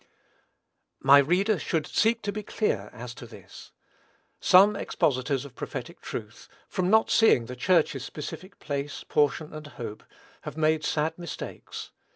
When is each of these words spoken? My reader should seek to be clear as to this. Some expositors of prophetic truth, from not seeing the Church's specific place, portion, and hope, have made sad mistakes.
My 0.99 1.19
reader 1.19 1.59
should 1.59 1.85
seek 1.85 2.23
to 2.23 2.31
be 2.31 2.41
clear 2.41 2.89
as 2.91 3.13
to 3.13 3.27
this. 3.27 3.71
Some 4.39 4.75
expositors 4.75 5.45
of 5.45 5.53
prophetic 5.53 6.01
truth, 6.01 6.47
from 6.67 6.89
not 6.89 7.11
seeing 7.11 7.45
the 7.45 7.55
Church's 7.55 8.03
specific 8.03 8.57
place, 8.57 9.03
portion, 9.03 9.53
and 9.53 9.67
hope, 9.67 10.01
have 10.41 10.57
made 10.57 10.83
sad 10.83 11.19
mistakes. 11.19 11.91